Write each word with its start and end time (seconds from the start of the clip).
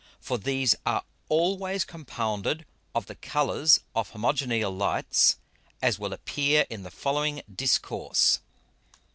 _For 0.19 0.39
these 0.39 0.73
are 0.83 1.03
always 1.29 1.85
compounded 1.85 2.65
of 2.95 3.05
the 3.05 3.13
colours 3.13 3.81
of 3.93 4.09
Homogeneal 4.09 4.71
Lights; 4.75 5.37
as 5.79 5.99
will 5.99 6.11
appear 6.11 6.65
in 6.71 6.81
the 6.81 6.89
following 6.89 7.43
Discourse. 7.53 8.39